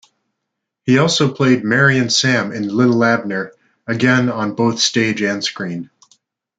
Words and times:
He 0.83 0.97
also 0.97 1.31
played 1.31 1.63
Marryin' 1.63 2.09
Sam 2.09 2.51
in 2.51 2.75
"Li'l 2.75 3.03
Abner", 3.05 3.53
again 3.85 4.31
on 4.31 4.55
both 4.55 4.79
stage 4.79 5.21
and 5.21 5.43
screen. 5.43 5.91